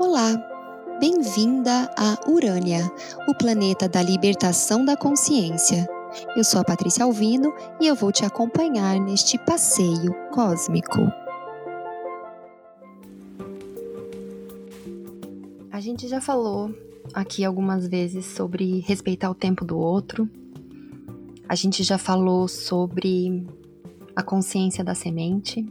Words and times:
Olá, 0.00 0.32
bem-vinda 1.00 1.92
a 1.98 2.30
Urânia, 2.30 2.88
o 3.26 3.34
planeta 3.34 3.88
da 3.88 4.00
libertação 4.00 4.84
da 4.84 4.96
consciência. 4.96 5.88
Eu 6.36 6.44
sou 6.44 6.60
a 6.60 6.64
Patrícia 6.64 7.02
Alvino 7.02 7.52
e 7.80 7.86
eu 7.88 7.96
vou 7.96 8.12
te 8.12 8.24
acompanhar 8.24 9.00
neste 9.00 9.36
passeio 9.38 10.14
cósmico. 10.30 11.00
A 15.72 15.80
gente 15.80 16.06
já 16.06 16.20
falou 16.20 16.72
aqui 17.12 17.44
algumas 17.44 17.88
vezes 17.88 18.24
sobre 18.24 18.78
respeitar 18.86 19.28
o 19.28 19.34
tempo 19.34 19.64
do 19.64 19.76
outro. 19.76 20.30
A 21.48 21.56
gente 21.56 21.82
já 21.82 21.98
falou 21.98 22.46
sobre 22.46 23.44
a 24.14 24.22
consciência 24.22 24.84
da 24.84 24.94
semente. 24.94 25.66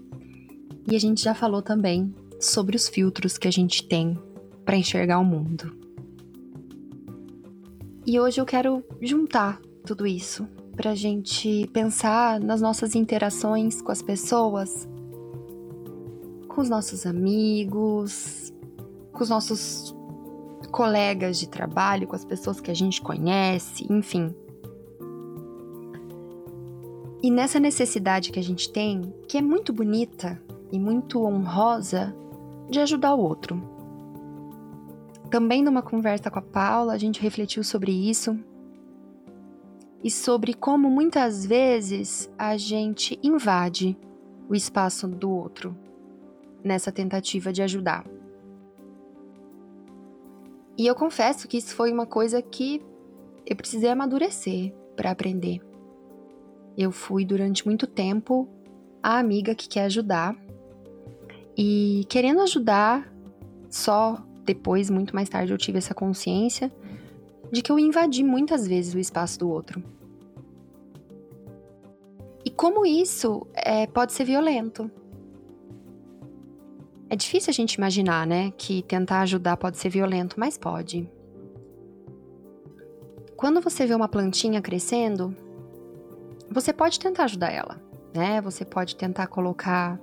E 0.86 0.98
a 0.98 1.00
gente 1.00 1.24
já 1.24 1.34
falou 1.34 1.62
também 1.62 2.14
sobre 2.40 2.76
os 2.76 2.88
filtros 2.88 3.38
que 3.38 3.48
a 3.48 3.52
gente 3.52 3.88
tem 3.88 4.18
para 4.66 4.78
enxergar 4.78 5.20
o 5.20 5.26
mundo. 5.26 5.76
E 8.06 8.20
hoje 8.20 8.40
eu 8.40 8.46
quero 8.46 8.84
juntar 9.02 9.60
tudo 9.86 10.08
isso 10.08 10.48
para 10.76 10.92
a 10.92 10.96
gente 10.96 11.68
pensar 11.74 12.40
nas 12.40 12.62
nossas 12.62 12.96
interações 12.96 13.82
com 13.82 13.92
as 13.92 14.02
pessoas, 14.02 14.88
com 16.48 16.62
os 16.62 16.70
nossos 16.70 17.06
amigos, 17.06 18.54
com 19.12 19.24
os 19.24 19.30
nossos 19.30 19.96
colegas 20.72 21.40
de 21.40 21.50
trabalho, 21.50 22.08
com 22.08 22.16
as 22.16 22.24
pessoas 22.24 22.62
que 22.62 22.70
a 22.70 22.74
gente 22.74 23.02
conhece, 23.02 23.86
enfim. 23.90 24.34
E 27.22 27.32
nessa 27.32 27.60
necessidade 27.60 28.32
que 28.32 28.40
a 28.40 28.44
gente 28.44 28.72
tem, 28.72 29.02
que 29.28 29.38
é 29.38 29.42
muito 29.42 29.74
bonita 29.74 30.42
e 30.72 30.80
muito 30.80 31.26
honrosa, 31.26 32.16
de 32.70 32.80
ajudar 32.80 33.14
o 33.14 33.20
outro. 33.20 33.62
Também 35.30 35.62
numa 35.64 35.82
conversa 35.82 36.32
com 36.32 36.40
a 36.40 36.42
Paula, 36.42 36.94
a 36.94 36.98
gente 36.98 37.22
refletiu 37.22 37.64
sobre 37.64 37.92
isso 37.92 38.38
e 40.04 40.10
sobre 40.10 40.54
como 40.54 40.90
muitas 40.90 41.46
vezes 41.46 42.32
a 42.38 42.56
gente 42.56 43.20
invade 43.22 43.98
o 44.48 44.56
espaço 44.56 45.08
do 45.08 45.30
outro 45.30 45.76
nessa 46.64 46.92
tentativa 46.92 47.52
de 47.52 47.62
ajudar. 47.62 48.06
E 50.78 50.86
eu 50.86 50.94
confesso 50.94 51.48
que 51.48 51.58
isso 51.58 51.74
foi 51.76 51.92
uma 51.92 52.06
coisa 52.06 52.42
que 52.42 52.82
eu 53.46 53.56
precisei 53.56 53.90
amadurecer 53.90 54.74
para 54.96 55.12
aprender. 55.12 55.60
Eu 56.78 56.92
fui 56.92 57.26
durante 57.26 57.66
muito 57.66 57.88
tempo 57.88 58.48
a 59.02 59.18
amiga 59.18 59.56
que 59.56 59.68
quer 59.68 59.86
ajudar 59.86 60.36
e 61.58 62.06
querendo 62.08 62.42
ajudar, 62.42 63.12
só 63.70 64.24
depois, 64.46 64.90
muito 64.90 65.16
mais 65.16 65.28
tarde, 65.28 65.52
eu 65.52 65.58
tive 65.58 65.80
essa 65.80 65.94
consciência 65.94 66.72
de 67.52 67.62
que 67.62 67.72
eu 67.72 67.80
invadi 67.80 68.24
muitas 68.24 68.68
vezes 68.68 68.94
o 68.94 69.00
espaço 69.00 69.40
do 69.40 69.50
outro. 69.50 69.84
E 72.46 72.50
como 72.50 72.86
isso 72.86 73.46
é, 73.54 73.88
pode 73.88 74.14
ser 74.14 74.24
violento. 74.24 74.90
É 77.10 77.16
difícil 77.16 77.50
a 77.50 77.54
gente 77.54 77.74
imaginar, 77.74 78.28
né, 78.28 78.52
que 78.58 78.84
tentar 78.84 79.22
ajudar 79.22 79.58
pode 79.58 79.78
ser 79.78 79.90
violento, 79.90 80.40
mas 80.40 80.58
pode. 80.58 81.10
Quando 83.36 83.62
você 83.62 83.86
vê 83.86 83.94
uma 83.94 84.08
plantinha 84.08 84.62
crescendo, 84.62 85.36
você 86.50 86.72
pode 86.72 87.00
tentar 87.00 87.26
ajudar 87.26 87.52
ela, 87.52 87.82
né? 88.14 88.42
Você 88.42 88.66
pode 88.66 88.96
tentar 88.96 89.28
colocar 89.28 90.00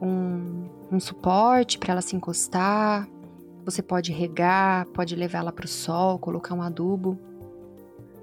um, 0.00 0.68
um 0.90 1.00
suporte 1.00 1.78
para 1.78 1.92
ela 1.92 2.02
se 2.02 2.16
encostar. 2.16 3.08
Você 3.64 3.82
pode 3.82 4.12
regar, 4.12 4.86
pode 4.86 5.16
levar 5.16 5.38
ela 5.38 5.52
para 5.52 5.64
o 5.64 5.68
sol, 5.68 6.18
colocar 6.18 6.54
um 6.54 6.62
adubo. 6.62 7.18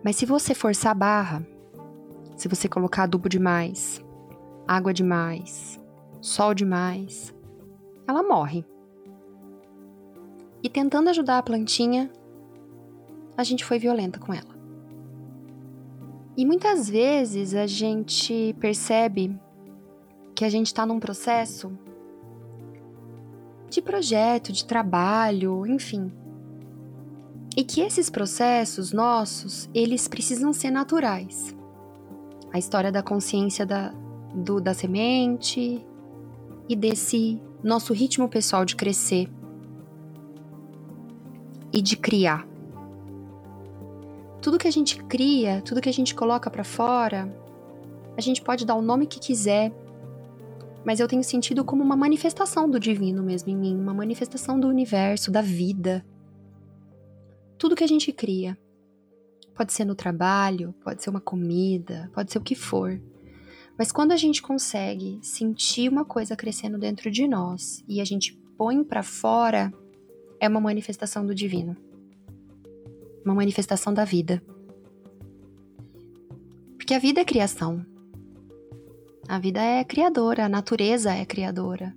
Mas 0.03 0.15
se 0.15 0.25
você 0.25 0.53
forçar 0.53 0.91
a 0.91 0.95
barra, 0.95 1.47
se 2.35 2.47
você 2.47 2.67
colocar 2.67 3.03
adubo 3.03 3.29
demais, 3.29 4.03
água 4.67 4.93
demais, 4.93 5.79
sol 6.19 6.53
demais, 6.53 7.33
ela 8.07 8.23
morre. 8.23 8.65
E 10.63 10.69
tentando 10.69 11.09
ajudar 11.09 11.39
a 11.39 11.43
plantinha, 11.43 12.11
a 13.35 13.43
gente 13.43 13.65
foi 13.65 13.79
violenta 13.79 14.19
com 14.19 14.33
ela. 14.33 14.51
E 16.37 16.45
muitas 16.45 16.89
vezes 16.89 17.53
a 17.53 17.67
gente 17.67 18.55
percebe 18.59 19.37
que 20.41 20.45
a 20.45 20.49
gente 20.49 20.65
está 20.65 20.87
num 20.87 20.99
processo 20.99 21.71
de 23.69 23.79
projeto, 23.79 24.51
de 24.51 24.65
trabalho, 24.65 25.67
enfim. 25.67 26.11
E 27.55 27.63
que 27.63 27.79
esses 27.79 28.09
processos 28.09 28.91
nossos, 28.91 29.69
eles 29.71 30.07
precisam 30.07 30.51
ser 30.51 30.71
naturais. 30.71 31.55
A 32.51 32.57
história 32.57 32.91
da 32.91 33.03
consciência 33.03 33.67
da, 33.67 33.93
do, 34.33 34.59
da 34.59 34.73
semente 34.73 35.85
e 36.67 36.75
desse 36.75 37.39
nosso 37.63 37.93
ritmo 37.93 38.27
pessoal 38.27 38.65
de 38.65 38.75
crescer 38.75 39.29
e 41.71 41.83
de 41.83 41.95
criar. 41.95 42.47
Tudo 44.41 44.57
que 44.57 44.67
a 44.67 44.71
gente 44.71 45.03
cria, 45.03 45.61
tudo 45.61 45.81
que 45.81 45.89
a 45.89 45.93
gente 45.93 46.15
coloca 46.15 46.49
para 46.49 46.63
fora, 46.63 47.31
a 48.17 48.21
gente 48.21 48.41
pode 48.41 48.65
dar 48.65 48.73
o 48.73 48.81
nome 48.81 49.05
que 49.05 49.19
quiser, 49.19 49.71
mas 50.85 50.99
eu 50.99 51.07
tenho 51.07 51.23
sentido 51.23 51.63
como 51.63 51.83
uma 51.83 51.95
manifestação 51.95 52.69
do 52.69 52.79
divino 52.79 53.21
mesmo 53.23 53.49
em 53.49 53.55
mim, 53.55 53.75
uma 53.75 53.93
manifestação 53.93 54.59
do 54.59 54.67
universo, 54.67 55.31
da 55.31 55.41
vida. 55.41 56.05
Tudo 57.57 57.75
que 57.75 57.83
a 57.83 57.87
gente 57.87 58.11
cria. 58.11 58.57
Pode 59.55 59.73
ser 59.73 59.85
no 59.85 59.93
trabalho, 59.93 60.73
pode 60.83 61.03
ser 61.03 61.09
uma 61.09 61.21
comida, 61.21 62.09
pode 62.13 62.31
ser 62.31 62.39
o 62.39 62.43
que 62.43 62.55
for. 62.55 62.99
Mas 63.77 63.91
quando 63.91 64.11
a 64.11 64.17
gente 64.17 64.41
consegue 64.41 65.19
sentir 65.21 65.89
uma 65.89 66.05
coisa 66.05 66.35
crescendo 66.35 66.77
dentro 66.77 67.11
de 67.11 67.27
nós 67.27 67.83
e 67.87 68.01
a 68.01 68.05
gente 68.05 68.33
põe 68.57 68.83
para 68.83 69.03
fora, 69.03 69.71
é 70.39 70.47
uma 70.47 70.59
manifestação 70.59 71.25
do 71.25 71.35
divino. 71.35 71.75
Uma 73.23 73.35
manifestação 73.35 73.93
da 73.93 74.03
vida. 74.03 74.41
Porque 76.77 76.95
a 76.95 76.99
vida 76.99 77.21
é 77.21 77.25
criação. 77.25 77.85
A 79.31 79.39
vida 79.39 79.61
é 79.61 79.81
criadora, 79.85 80.43
a 80.43 80.49
natureza 80.49 81.13
é 81.13 81.23
criadora. 81.23 81.95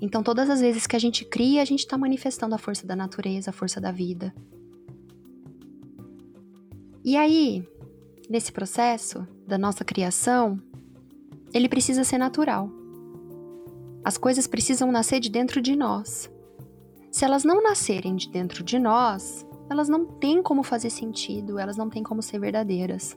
Então, 0.00 0.20
todas 0.20 0.50
as 0.50 0.60
vezes 0.60 0.84
que 0.84 0.96
a 0.96 0.98
gente 0.98 1.24
cria, 1.24 1.62
a 1.62 1.64
gente 1.64 1.78
está 1.78 1.96
manifestando 1.96 2.56
a 2.56 2.58
força 2.58 2.84
da 2.84 2.96
natureza, 2.96 3.50
a 3.50 3.52
força 3.52 3.80
da 3.80 3.92
vida. 3.92 4.34
E 7.04 7.16
aí, 7.16 7.64
nesse 8.28 8.50
processo 8.50 9.24
da 9.46 9.56
nossa 9.56 9.84
criação, 9.84 10.60
ele 11.54 11.68
precisa 11.68 12.02
ser 12.02 12.18
natural. 12.18 12.68
As 14.02 14.18
coisas 14.18 14.48
precisam 14.48 14.90
nascer 14.90 15.20
de 15.20 15.30
dentro 15.30 15.60
de 15.60 15.76
nós. 15.76 16.28
Se 17.12 17.24
elas 17.24 17.44
não 17.44 17.62
nascerem 17.62 18.16
de 18.16 18.28
dentro 18.28 18.64
de 18.64 18.76
nós, 18.80 19.46
elas 19.70 19.88
não 19.88 20.04
têm 20.04 20.42
como 20.42 20.64
fazer 20.64 20.90
sentido, 20.90 21.60
elas 21.60 21.76
não 21.76 21.88
têm 21.88 22.02
como 22.02 22.20
ser 22.22 22.40
verdadeiras. 22.40 23.16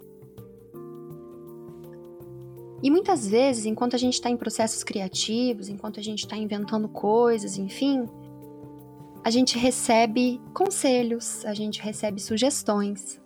E 2.84 2.90
muitas 2.90 3.28
vezes, 3.28 3.66
enquanto 3.66 3.96
a 3.96 4.00
gente 4.00 4.16
está 4.16 4.30
em 4.30 4.38
processos 4.38 4.84
criativos, 4.84 5.70
enquanto 5.70 6.00
a 6.00 6.04
gente 6.04 6.20
está 6.20 6.36
inventando 6.36 6.90
coisas, 6.90 7.58
enfim, 7.58 8.08
a 9.24 9.30
gente 9.30 9.58
recebe 9.58 10.42
conselhos, 10.54 11.46
a 11.46 11.54
gente 11.54 11.80
recebe 11.80 12.20
sugestões. 12.20 13.22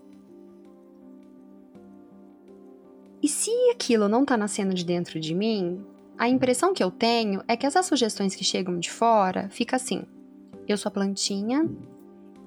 E 3.21 3.27
se 3.27 3.49
aquilo 3.71 4.09
não 4.09 4.25
tá 4.25 4.35
nascendo 4.35 4.73
de 4.73 4.83
dentro 4.83 5.19
de 5.19 5.33
mim, 5.33 5.83
a 6.17 6.27
impressão 6.27 6.73
que 6.73 6.83
eu 6.83 6.91
tenho 6.91 7.41
é 7.47 7.55
que 7.55 7.65
essas 7.65 7.85
sugestões 7.85 8.35
que 8.35 8.43
chegam 8.43 8.77
de 8.77 8.91
fora 8.91 9.49
fica 9.49 9.77
assim: 9.77 10.03
eu 10.67 10.77
sou 10.77 10.89
a 10.89 10.93
plantinha 10.93 11.67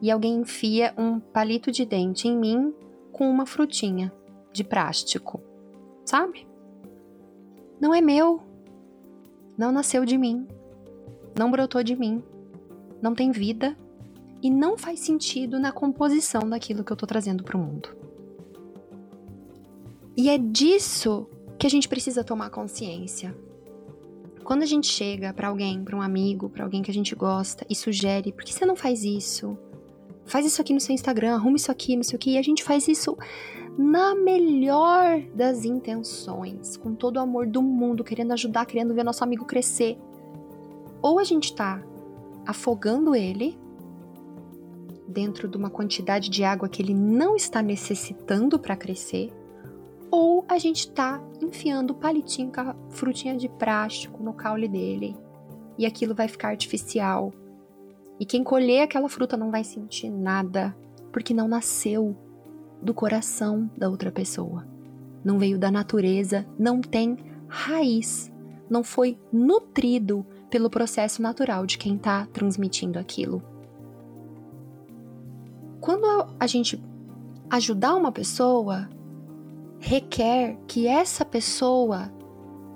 e 0.00 0.10
alguém 0.10 0.36
enfia 0.36 0.94
um 0.96 1.18
palito 1.18 1.72
de 1.72 1.84
dente 1.84 2.28
em 2.28 2.36
mim 2.36 2.74
com 3.12 3.28
uma 3.28 3.46
frutinha 3.46 4.12
de 4.52 4.62
plástico, 4.62 5.40
sabe? 6.04 6.46
Não 7.80 7.94
é 7.94 8.00
meu. 8.00 8.42
Não 9.56 9.72
nasceu 9.72 10.04
de 10.04 10.16
mim. 10.16 10.46
Não 11.38 11.50
brotou 11.50 11.82
de 11.82 11.96
mim. 11.96 12.22
Não 13.00 13.14
tem 13.14 13.30
vida 13.30 13.76
e 14.42 14.50
não 14.50 14.76
faz 14.76 15.00
sentido 15.00 15.58
na 15.58 15.72
composição 15.72 16.48
daquilo 16.48 16.84
que 16.84 16.92
eu 16.92 16.96
tô 16.96 17.06
trazendo 17.06 17.42
para 17.42 17.56
o 17.56 17.60
mundo. 17.60 17.96
E 20.16 20.28
é 20.28 20.38
disso 20.38 21.28
que 21.58 21.66
a 21.66 21.70
gente 21.70 21.88
precisa 21.88 22.24
tomar 22.24 22.50
consciência. 22.50 23.36
Quando 24.44 24.62
a 24.62 24.66
gente 24.66 24.86
chega 24.86 25.32
para 25.32 25.48
alguém, 25.48 25.84
para 25.84 25.96
um 25.96 26.02
amigo, 26.02 26.48
para 26.48 26.64
alguém 26.64 26.82
que 26.82 26.90
a 26.90 26.94
gente 26.94 27.14
gosta 27.14 27.66
e 27.68 27.74
sugere, 27.74 28.32
por 28.32 28.44
que 28.44 28.54
você 28.54 28.64
não 28.64 28.74
faz 28.74 29.04
isso? 29.04 29.58
Faz 30.24 30.46
isso 30.46 30.60
aqui 30.60 30.72
no 30.72 30.80
seu 30.80 30.94
Instagram, 30.94 31.34
arruma 31.34 31.56
isso 31.56 31.70
aqui, 31.70 31.96
não 31.96 32.02
sei 32.02 32.16
o 32.16 32.18
que, 32.18 32.30
e 32.30 32.38
a 32.38 32.42
gente 32.42 32.64
faz 32.64 32.88
isso 32.88 33.16
na 33.78 34.12
melhor 34.16 35.22
das 35.32 35.64
intenções, 35.64 36.76
com 36.76 36.96
todo 36.96 37.18
o 37.18 37.20
amor 37.20 37.46
do 37.46 37.62
mundo, 37.62 38.02
querendo 38.02 38.32
ajudar, 38.32 38.66
querendo 38.66 38.92
ver 38.92 39.04
nosso 39.04 39.22
amigo 39.22 39.44
crescer. 39.44 39.96
Ou 41.00 41.20
a 41.20 41.24
gente 41.24 41.54
tá 41.54 41.80
afogando 42.44 43.14
ele 43.14 43.56
dentro 45.06 45.46
de 45.46 45.56
uma 45.56 45.70
quantidade 45.70 46.28
de 46.28 46.42
água 46.42 46.68
que 46.68 46.82
ele 46.82 46.92
não 46.92 47.36
está 47.36 47.62
necessitando 47.62 48.58
para 48.58 48.76
crescer, 48.76 49.32
ou 50.10 50.44
a 50.48 50.58
gente 50.58 50.80
está 50.80 51.22
enfiando 51.40 51.94
palitinho 51.94 52.50
com 52.50 52.60
a 52.60 52.74
frutinha 52.90 53.36
de 53.36 53.48
plástico 53.48 54.20
no 54.22 54.32
caule 54.32 54.66
dele 54.66 55.16
e 55.78 55.86
aquilo 55.86 56.16
vai 56.16 56.26
ficar 56.26 56.48
artificial. 56.48 57.32
E 58.18 58.26
quem 58.26 58.42
colher 58.42 58.82
aquela 58.82 59.08
fruta 59.08 59.36
não 59.36 59.52
vai 59.52 59.62
sentir 59.62 60.10
nada, 60.10 60.76
porque 61.12 61.32
não 61.32 61.46
nasceu 61.46 62.16
do 62.82 62.94
coração 62.94 63.70
da 63.76 63.88
outra 63.88 64.10
pessoa. 64.10 64.66
Não 65.24 65.38
veio 65.38 65.58
da 65.58 65.70
natureza, 65.70 66.46
não 66.58 66.80
tem 66.80 67.16
raiz, 67.48 68.30
não 68.70 68.84
foi 68.84 69.18
nutrido 69.32 70.24
pelo 70.50 70.70
processo 70.70 71.20
natural 71.20 71.66
de 71.66 71.78
quem 71.78 71.96
está 71.96 72.26
transmitindo 72.26 72.98
aquilo. 72.98 73.42
Quando 75.80 76.34
a 76.38 76.46
gente 76.46 76.82
ajudar 77.50 77.94
uma 77.94 78.12
pessoa, 78.12 78.88
requer 79.78 80.58
que 80.66 80.86
essa 80.86 81.24
pessoa 81.24 82.12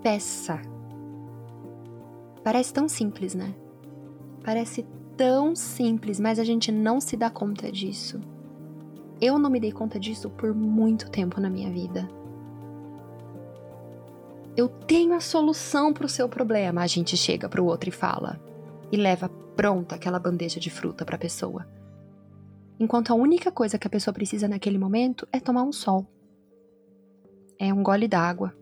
peça. 0.03 0.61
Parece 2.43 2.73
tão 2.73 2.89
simples, 2.89 3.35
né? 3.35 3.55
Parece 4.43 4.85
tão 5.17 5.55
simples, 5.55 6.19
mas 6.19 6.39
a 6.39 6.45
gente 6.45 6.73
não 6.73 7.01
se 7.01 7.17
dá 7.17 7.31
conta 7.31 7.71
disso. 7.71 8.21
Eu 9.23 9.39
não 9.39 9.49
me 9.49 9.61
dei 9.61 9.71
conta 9.71 10.01
disso 10.01 10.29
por 10.29 10.53
muito 10.53 11.09
tempo 11.09 11.41
na 11.41 11.49
minha 11.49 11.71
vida. 11.71 12.11
Eu 14.57 14.69
tenho 14.69 15.15
a 15.15 15.21
solução 15.21 15.93
para 15.93 16.07
o 16.07 16.09
seu 16.09 16.29
problema. 16.29 16.83
A 16.83 16.89
gente 16.89 17.17
chega 17.17 17.49
para 17.49 17.63
o 17.63 17.67
outro 17.67 17.89
e 17.89 17.93
fala 17.93 18.41
e 18.91 18.97
leva 18.97 19.29
pronta 19.29 19.95
aquela 19.95 20.19
bandeja 20.19 20.59
de 20.59 20.71
fruta 20.71 21.05
para 21.05 21.15
a 21.15 21.21
pessoa. 21.21 21.69
Enquanto 22.81 23.13
a 23.13 23.15
única 23.15 23.53
coisa 23.53 23.79
que 23.79 23.87
a 23.87 23.91
pessoa 23.91 24.13
precisa 24.13 24.49
naquele 24.49 24.77
momento 24.77 25.25
é 25.33 25.39
tomar 25.39 25.63
um 25.63 25.73
sol. 25.73 26.05
É 27.61 27.73
um 27.73 27.81
gole 27.81 28.09
d'água. 28.09 28.53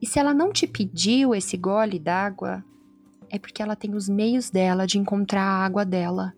E 0.00 0.06
se 0.06 0.20
ela 0.20 0.32
não 0.32 0.52
te 0.52 0.64
pediu 0.64 1.34
esse 1.34 1.56
gole 1.56 1.98
d'água, 1.98 2.64
é 3.28 3.36
porque 3.36 3.60
ela 3.60 3.74
tem 3.74 3.96
os 3.96 4.08
meios 4.08 4.48
dela 4.48 4.86
de 4.86 4.96
encontrar 4.96 5.42
a 5.42 5.64
água 5.64 5.84
dela. 5.84 6.32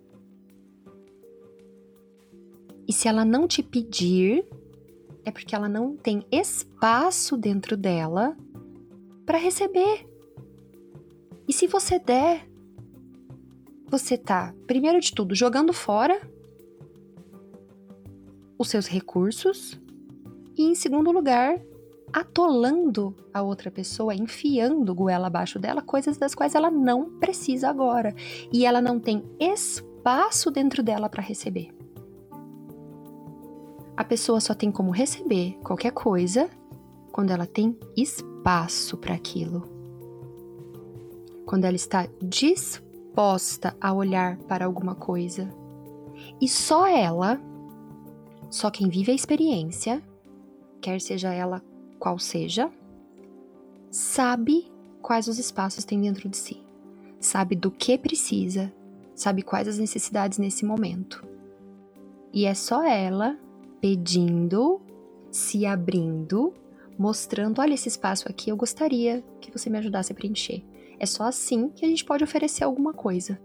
E 2.87 2.93
se 2.93 3.09
ela 3.09 3.25
não 3.25 3.49
te 3.49 3.63
pedir, 3.63 4.47
é 5.25 5.31
porque 5.31 5.55
ela 5.55 5.69
não 5.69 5.97
tem 5.97 6.25
espaço 6.31 7.37
dentro 7.37 7.77
dela 7.77 8.37
para 9.25 9.39
receber. 9.39 10.07
E 11.49 11.53
se 11.53 11.67
você 11.67 11.99
der, 11.99 12.49
você 13.89 14.17
tá, 14.17 14.55
primeiro 14.67 15.01
de 15.01 15.13
tudo, 15.13 15.35
jogando 15.35 15.73
fora 15.73 16.21
os 18.59 18.69
seus 18.69 18.87
recursos 18.87 19.81
e, 20.57 20.63
em 20.63 20.75
segundo 20.75 21.11
lugar, 21.13 21.61
atolando 22.13 23.15
a 23.33 23.43
outra 23.43 23.71
pessoa, 23.71 24.15
enfiando 24.15 24.95
goela 24.95 25.27
abaixo 25.27 25.59
dela 25.59 25.83
coisas 25.83 26.17
das 26.17 26.35
quais 26.35 26.55
ela 26.55 26.71
não 26.71 27.19
precisa 27.19 27.69
agora 27.69 28.15
e 28.53 28.65
ela 28.65 28.81
não 28.81 28.99
tem 28.99 29.23
espaço 29.39 30.51
dentro 30.51 30.83
dela 30.83 31.09
para 31.09 31.23
receber. 31.23 31.76
A 33.97 34.05
pessoa 34.05 34.41
só 34.41 34.53
tem 34.53 34.71
como 34.71 34.91
receber 34.91 35.59
qualquer 35.65 35.91
coisa 35.91 36.51
quando 37.11 37.31
ela 37.31 37.47
tem 37.47 37.79
espaço 37.97 38.99
para 38.99 39.15
aquilo. 39.15 39.63
Quando 41.47 41.65
ela 41.65 41.77
está 41.77 42.07
disposta 42.21 43.75
a 43.81 43.95
olhar 43.95 44.37
para 44.41 44.67
alguma 44.67 44.95
coisa. 44.95 45.49
E 46.39 46.47
só 46.47 46.87
ela, 46.87 47.41
só 48.51 48.71
quem 48.71 48.89
vive 48.89 49.13
a 49.13 49.15
experiência, 49.15 50.03
quer 50.81 51.01
seja 51.01 51.33
ela 51.33 51.63
qual 51.99 52.19
seja, 52.19 52.71
sabe 53.91 54.71
quais 55.01 55.27
os 55.27 55.39
espaços 55.39 55.85
tem 55.85 56.03
dentro 56.03 56.29
de 56.29 56.37
si, 56.37 56.63
sabe 57.19 57.57
do 57.57 57.71
que 57.71 57.97
precisa, 57.97 58.71
sabe 59.15 59.41
quais 59.41 59.67
as 59.69 59.79
necessidades 59.79 60.37
nesse 60.37 60.67
momento. 60.67 61.27
E 62.31 62.45
é 62.45 62.53
só 62.53 62.85
ela 62.85 63.39
pedindo, 63.81 64.81
se 65.31 65.67
abrindo, 65.67 66.55
mostrando: 66.99 67.61
olha, 67.61 67.75
esse 67.75 67.89
espaço 67.89 68.29
aqui 68.29 68.51
eu 68.51 68.57
gostaria 68.57 69.23
que 69.41 69.51
você 69.51 69.71
me 69.71 69.79
ajudasse 69.79 70.13
a 70.13 70.15
preencher. 70.15 70.65
É 70.99 71.07
só 71.07 71.25
assim 71.25 71.69
que 71.69 71.85
a 71.85 71.89
gente 71.89 72.05
pode 72.05 72.25
oferecer 72.25 72.65
alguma 72.65 72.93
coisa. 72.93 73.39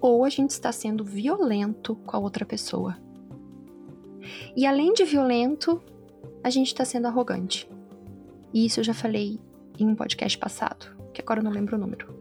Ou 0.00 0.24
a 0.24 0.28
gente 0.28 0.50
está 0.50 0.72
sendo 0.72 1.04
violento 1.04 1.96
com 2.06 2.16
a 2.16 2.20
outra 2.20 2.44
pessoa. 2.44 2.96
E 4.56 4.66
além 4.66 4.92
de 4.92 5.04
violento, 5.04 5.80
a 6.42 6.50
gente 6.50 6.68
está 6.68 6.84
sendo 6.84 7.06
arrogante. 7.06 7.68
E 8.52 8.66
isso 8.66 8.80
eu 8.80 8.84
já 8.84 8.94
falei 8.94 9.40
em 9.78 9.86
um 9.86 9.94
podcast 9.94 10.36
passado, 10.38 10.96
que 11.12 11.20
agora 11.20 11.40
eu 11.40 11.44
não 11.44 11.50
lembro 11.50 11.76
o 11.76 11.78
número. 11.78 12.18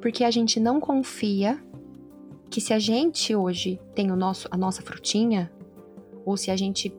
Porque 0.00 0.24
a 0.24 0.30
gente 0.30 0.58
não 0.58 0.80
confia 0.80 1.62
que 2.48 2.60
se 2.60 2.72
a 2.72 2.78
gente 2.78 3.34
hoje 3.34 3.80
tem 3.94 4.10
o 4.10 4.16
nosso, 4.16 4.48
a 4.50 4.56
nossa 4.56 4.82
frutinha, 4.82 5.50
ou 6.30 6.36
se 6.36 6.50
a 6.50 6.56
gente 6.56 6.94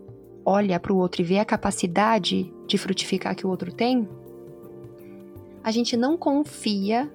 olha 0.45 0.79
para 0.79 0.93
o 0.93 0.97
outro 0.97 1.21
e 1.21 1.25
vê 1.25 1.39
a 1.39 1.45
capacidade 1.45 2.53
de 2.67 2.77
frutificar 2.77 3.35
que 3.35 3.45
o 3.45 3.49
outro 3.49 3.73
tem, 3.73 4.07
a 5.63 5.71
gente 5.71 5.95
não 5.95 6.17
confia 6.17 7.11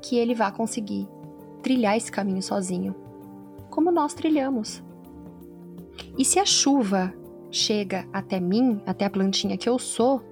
que 0.00 0.16
ele 0.16 0.34
vá 0.34 0.50
conseguir 0.50 1.06
trilhar 1.62 1.96
esse 1.96 2.10
caminho 2.10 2.42
sozinho, 2.42 2.94
como 3.68 3.90
nós 3.90 4.14
trilhamos. 4.14 4.82
E 6.16 6.24
se 6.24 6.38
a 6.38 6.46
chuva 6.46 7.12
chega 7.50 8.08
até 8.12 8.40
mim, 8.40 8.80
até 8.86 9.04
a 9.04 9.10
plantinha 9.10 9.58
que 9.58 9.68
eu 9.68 9.78
sou, 9.78 10.22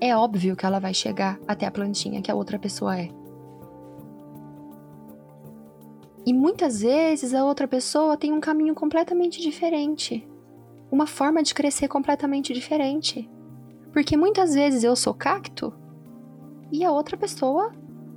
é 0.00 0.16
óbvio 0.16 0.56
que 0.56 0.66
ela 0.66 0.80
vai 0.80 0.94
chegar 0.94 1.38
até 1.46 1.66
a 1.66 1.70
plantinha 1.70 2.22
que 2.22 2.30
a 2.30 2.34
outra 2.34 2.58
pessoa 2.58 2.98
é. 2.98 3.10
E 6.26 6.32
muitas 6.32 6.80
vezes 6.80 7.34
a 7.34 7.44
outra 7.44 7.68
pessoa 7.68 8.16
tem 8.16 8.32
um 8.32 8.40
caminho 8.40 8.74
completamente 8.74 9.42
diferente 9.42 10.26
uma 10.94 11.08
forma 11.08 11.42
de 11.42 11.52
crescer 11.52 11.88
completamente 11.88 12.54
diferente. 12.54 13.28
Porque 13.92 14.16
muitas 14.16 14.54
vezes 14.54 14.84
eu 14.84 14.94
sou 14.94 15.12
cacto 15.12 15.74
e 16.70 16.84
a 16.84 16.92
outra 16.92 17.16
pessoa 17.16 17.72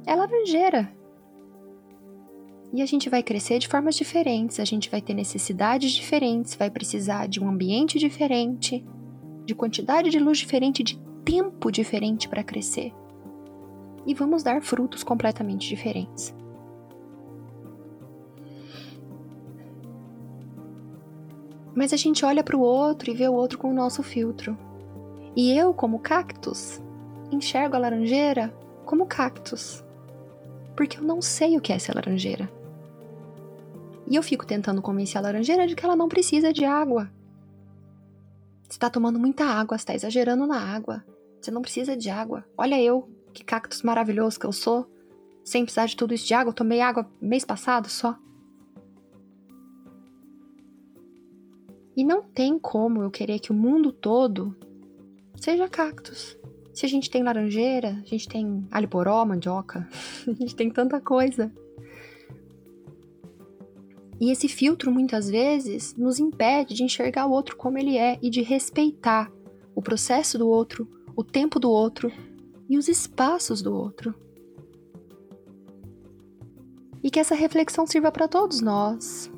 é 0.06 0.16
laranjeira. 0.16 0.96
E 2.72 2.82
a 2.82 2.86
gente 2.86 3.10
vai 3.10 3.24
crescer 3.24 3.58
de 3.58 3.68
formas 3.68 3.96
diferentes, 3.96 4.60
a 4.60 4.66
gente 4.66 4.92
vai 4.92 5.02
ter 5.02 5.16
necessidades 5.16 5.92
diferentes, 5.92 6.54
vai 6.54 6.70
precisar 6.70 7.28
de 7.28 7.44
um 7.44 7.50
ambiente 7.50 7.98
diferente, 7.98 8.86
de 9.44 9.56
quantidade 9.56 10.12
de 10.12 10.20
luz 10.20 10.38
diferente, 10.38 10.84
de 10.84 11.00
tempo 11.26 11.72
diferente 11.72 12.30
para 12.30 12.44
crescer. 12.44 12.94
E 14.06 14.14
vamos 14.14 14.44
dar 14.44 14.62
frutos 14.62 15.04
completamente 15.04 15.68
diferentes. 15.68 16.32
Mas 21.78 21.94
a 21.94 21.96
gente 21.96 22.26
olha 22.26 22.44
para 22.44 22.58
o 22.58 22.60
outro 22.60 23.12
e 23.12 23.14
vê 23.14 23.28
o 23.28 23.34
outro 23.34 23.60
com 23.60 23.70
o 23.70 23.74
nosso 23.74 24.02
filtro. 24.02 24.58
E 25.36 25.56
eu, 25.56 25.76
como 25.76 26.00
cactus, 26.00 26.82
enxergo 27.32 27.76
a 27.76 27.80
laranjeira 27.80 28.52
como 28.84 29.06
cactus. 29.06 29.86
Porque 30.76 30.98
eu 30.98 31.04
não 31.04 31.22
sei 31.22 31.56
o 31.56 31.62
que 31.62 31.72
é 31.72 31.78
ser 31.78 31.94
laranjeira. 31.94 32.52
E 34.10 34.16
eu 34.16 34.24
fico 34.24 34.44
tentando 34.44 34.82
convencer 34.82 35.20
a 35.20 35.22
laranjeira 35.22 35.68
de 35.68 35.76
que 35.76 35.86
ela 35.86 35.96
não 35.96 36.10
precisa 36.10 36.52
de 36.52 36.66
água. 36.66 37.12
Você 38.64 38.72
está 38.72 38.90
tomando 38.90 39.20
muita 39.20 39.46
água, 39.46 39.76
está 39.76 39.94
exagerando 39.94 40.48
na 40.48 40.60
água. 40.60 41.06
Você 41.40 41.52
não 41.52 41.62
precisa 41.62 41.96
de 41.96 42.10
água. 42.10 42.44
Olha 42.58 42.82
eu, 42.82 43.08
que 43.32 43.44
cactus 43.44 43.84
maravilhoso 43.84 44.40
que 44.40 44.48
eu 44.48 44.52
sou. 44.52 44.90
Sem 45.46 45.64
precisar 45.64 45.86
de 45.86 45.96
tudo 45.96 46.16
isso 46.16 46.26
de 46.26 46.34
água, 46.34 46.50
eu 46.50 46.56
tomei 46.56 46.82
água 46.82 47.08
mês 47.22 47.46
passado 47.46 47.88
só. 47.88 48.18
E 51.98 52.04
não 52.04 52.22
tem 52.22 52.60
como 52.60 53.02
eu 53.02 53.10
querer 53.10 53.40
que 53.40 53.52
o 53.52 53.56
mundo 53.56 53.92
todo 53.92 54.56
seja 55.36 55.68
cactus. 55.68 56.38
Se 56.72 56.86
a 56.86 56.90
gente 56.90 57.10
tem 57.10 57.24
laranjeira, 57.24 58.00
a 58.04 58.08
gente 58.08 58.30
tem 58.30 58.68
aliporó, 58.70 59.26
mandioca, 59.26 59.90
a 60.30 60.32
gente 60.32 60.56
tem 60.56 60.70
tanta 60.70 61.02
coisa. 61.02 61.52
E 64.22 64.32
esse 64.32 64.48
filtro 64.48 64.92
muitas 64.92 65.28
vezes 65.28 65.96
nos 65.96 66.20
impede 66.20 66.76
de 66.76 66.84
enxergar 66.84 67.26
o 67.26 67.32
outro 67.32 67.58
como 67.58 67.80
ele 67.80 67.98
é 67.98 68.20
e 68.22 68.30
de 68.30 68.44
respeitar 68.44 69.32
o 69.74 69.82
processo 69.82 70.38
do 70.38 70.48
outro, 70.48 70.88
o 71.16 71.24
tempo 71.24 71.60
do 71.60 71.72
outro 71.72 72.12
e 72.70 72.78
os 72.78 72.88
espaços 72.88 73.60
do 73.64 73.76
outro. 73.76 74.14
E 77.04 77.10
que 77.10 77.20
essa 77.20 77.34
reflexão 77.34 77.88
sirva 77.88 78.12
para 78.12 78.28
todos 78.28 78.62
nós, 78.62 79.32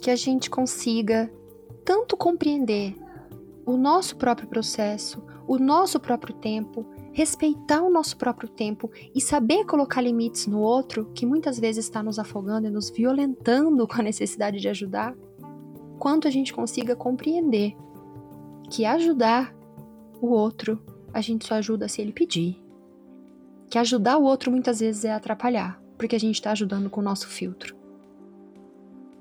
que 0.00 0.10
a 0.10 0.16
gente 0.16 0.50
consiga 0.50 1.30
tanto 1.84 2.16
compreender 2.16 2.96
o 3.64 3.76
nosso 3.76 4.16
próprio 4.16 4.48
processo, 4.48 5.22
o 5.46 5.58
nosso 5.58 6.00
próprio 6.00 6.34
tempo 6.34 6.86
respeitar 7.12 7.82
o 7.82 7.90
nosso 7.90 8.16
próprio 8.16 8.48
tempo 8.48 8.90
e 9.14 9.20
saber 9.20 9.64
colocar 9.64 10.00
limites 10.00 10.46
no 10.46 10.60
outro, 10.60 11.10
que 11.14 11.26
muitas 11.26 11.58
vezes 11.58 11.84
está 11.84 12.02
nos 12.02 12.18
afogando 12.18 12.68
e 12.68 12.70
nos 12.70 12.90
violentando 12.90 13.86
com 13.88 14.00
a 14.00 14.02
necessidade 14.02 14.60
de 14.60 14.68
ajudar, 14.68 15.14
quanto 15.98 16.28
a 16.28 16.30
gente 16.30 16.52
consiga 16.52 16.96
compreender 16.96 17.76
que 18.70 18.84
ajudar 18.84 19.54
o 20.20 20.28
outro 20.28 20.80
a 21.12 21.20
gente 21.20 21.46
só 21.46 21.54
ajuda 21.54 21.88
se 21.88 22.00
ele 22.00 22.12
pedir. 22.12 22.62
Que 23.68 23.78
ajudar 23.78 24.16
o 24.16 24.22
outro 24.22 24.50
muitas 24.50 24.78
vezes 24.80 25.04
é 25.04 25.12
atrapalhar, 25.12 25.80
porque 25.98 26.14
a 26.14 26.20
gente 26.20 26.36
está 26.36 26.52
ajudando 26.52 26.88
com 26.88 27.00
o 27.00 27.04
nosso 27.04 27.26
filtro. 27.26 27.79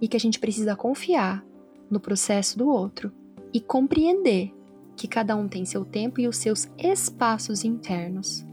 E 0.01 0.07
que 0.07 0.17
a 0.17 0.19
gente 0.19 0.39
precisa 0.39 0.75
confiar 0.75 1.43
no 1.89 1.99
processo 1.99 2.57
do 2.57 2.69
outro 2.69 3.11
e 3.53 3.59
compreender 3.59 4.53
que 4.95 5.07
cada 5.07 5.35
um 5.35 5.47
tem 5.47 5.65
seu 5.65 5.85
tempo 5.85 6.19
e 6.19 6.27
os 6.27 6.37
seus 6.37 6.69
espaços 6.77 7.63
internos 7.63 8.45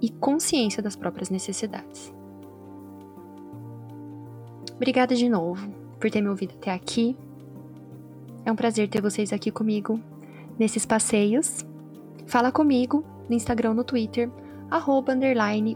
e 0.00 0.08
consciência 0.10 0.82
das 0.82 0.96
próprias 0.96 1.30
necessidades. 1.30 2.12
Obrigada 4.74 5.14
de 5.14 5.28
novo 5.28 5.70
por 6.00 6.10
ter 6.10 6.20
me 6.20 6.28
ouvido 6.28 6.54
até 6.56 6.72
aqui. 6.72 7.16
É 8.44 8.50
um 8.50 8.56
prazer 8.56 8.88
ter 8.88 9.00
vocês 9.00 9.32
aqui 9.32 9.50
comigo 9.50 10.00
nesses 10.58 10.84
passeios. 10.84 11.64
Fala 12.26 12.50
comigo 12.50 13.04
no 13.28 13.36
Instagram, 13.36 13.74
no 13.74 13.84
Twitter, 13.84 14.28
arroba, 14.68 15.14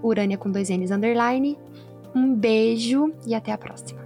urânia 0.02 0.36
com 0.36 0.50
dois 0.50 0.70
N's, 0.70 0.90
underline. 0.90 1.56
Um 2.14 2.34
beijo 2.34 3.12
e 3.26 3.34
até 3.34 3.52
a 3.52 3.58
próxima. 3.58 4.05